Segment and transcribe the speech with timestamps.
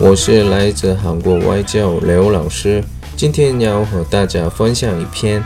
[0.00, 2.84] 我是来自韩国外教刘老师，
[3.16, 5.42] 今天要和大家分享一篇《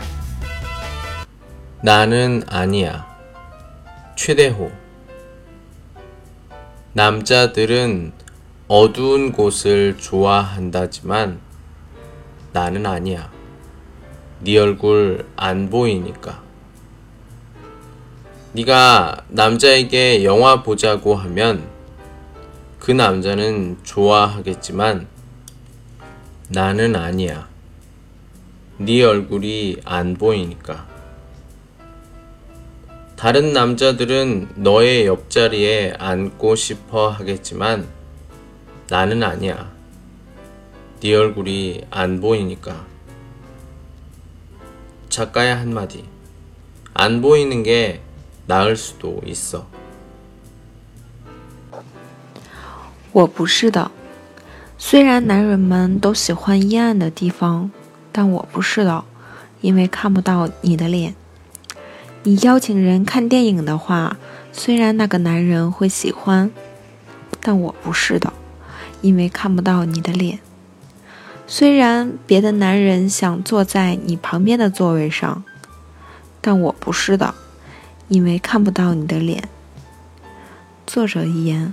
[1.81, 4.71] 나는아니야》최대호
[6.93, 8.11] 남자들은
[8.67, 11.39] 어두운 곳을 좋아한다지만
[12.51, 13.31] 나는 아니야.
[14.41, 16.41] 네 얼굴 안 보이니까.
[18.53, 21.61] 네가 남자에게 영화 보자고 하면
[22.84, 25.08] 그 남자는 좋아하겠지만
[26.50, 27.48] 나는 아니야.
[28.76, 30.86] 네 얼굴이 안 보이니까.
[33.16, 37.88] 다른 남자들은 너의 옆자리에 앉고 싶어 하겠지만
[38.90, 39.72] 나는 아니야.
[41.00, 42.84] 네 얼굴이 안 보이니까.
[45.08, 46.04] 작가의 한마디.
[46.92, 48.02] 안 보이는 게
[48.46, 49.83] 나을 수도 있어.
[53.14, 53.92] 我不是的。
[54.76, 57.70] 虽然男人们都喜欢阴暗的地方，
[58.10, 59.04] 但我不是的，
[59.60, 61.14] 因为看不到你的脸。
[62.24, 64.16] 你邀请人看电影的话，
[64.52, 66.50] 虽然那个男人会喜欢，
[67.40, 68.32] 但我不是的，
[69.00, 70.40] 因为看不到你的脸。
[71.46, 75.44] 虽然别的男人想坐在你旁边的座位上，
[76.40, 77.32] 但我不是的，
[78.08, 79.48] 因为看不到你的脸。
[80.84, 81.72] 作者遗言。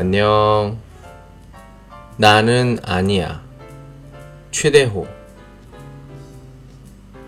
[0.00, 0.78] 안녕.
[2.18, 3.42] 나는 아니야.
[4.52, 5.08] 최대호.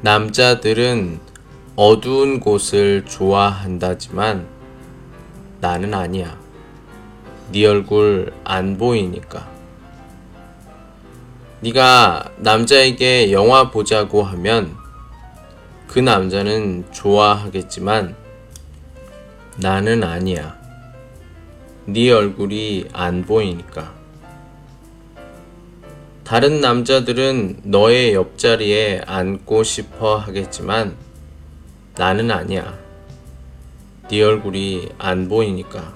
[0.03, 1.19] 남자들은
[1.75, 4.47] 어두운 곳을 좋아한다지만
[5.61, 6.39] 나는 아니야.
[7.51, 9.49] 네 얼굴 안 보이니까.
[11.63, 14.77] 네가 남자에게 영화 보자고 하면
[15.89, 18.15] 그 남자는 좋아하겠지만
[19.57, 20.60] 나는 아니야.
[21.90, 23.94] 네 얼굴이 안 보이니까.
[26.24, 30.96] 다른 남자들은 너의 옆자리에 앉고 싶어 하겠지만
[31.96, 32.74] 나는 아니야.
[34.10, 35.94] 네 얼굴이 안 보이니까.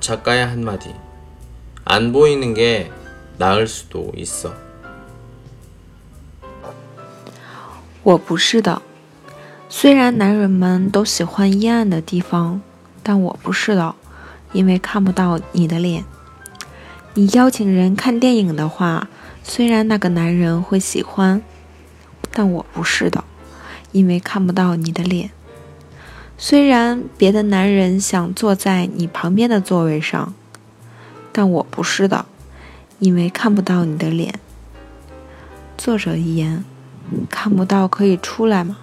[0.00, 0.94] 작가의 한마디.
[1.84, 2.90] 안 보이는 게
[3.36, 4.54] 나을 수도 있어.
[8.02, 8.80] 我不是的。
[9.68, 12.62] 虽然男人们都喜欢阴暗的地方。
[13.03, 13.93] 但我不是的，
[14.53, 16.05] 因为看不到你的脸。
[17.15, 19.09] 你邀请人看电影的话，
[19.43, 21.43] 虽然那个男人会喜欢，
[22.31, 23.25] 但我不是的，
[23.91, 25.31] 因为看不到你的脸。
[26.37, 30.33] 虽然别的男人想坐在你旁边的座位上，
[31.31, 32.25] 但我不是的，
[32.99, 34.39] 因为看不到你的脸。
[35.77, 36.63] 作者一言，
[37.29, 38.77] 看不到可以出来吗？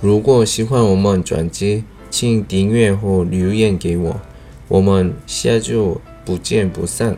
[0.00, 1.84] 如果喜欢我们专辑。
[2.20, 4.20] 请订阅或留言给我，
[4.66, 7.16] 我们下周不见不散。